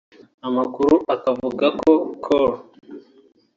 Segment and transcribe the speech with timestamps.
[0.47, 1.91] Amakuru akavuga ko
[2.23, 2.51] Col